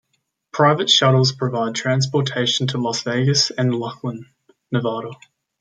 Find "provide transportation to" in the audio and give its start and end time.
1.31-2.79